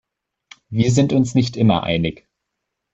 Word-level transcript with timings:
Wir 0.69 0.89
sind 0.91 1.13
uns 1.13 1.35
nicht 1.35 1.55
immer 1.55 1.83
einig. 1.83 2.27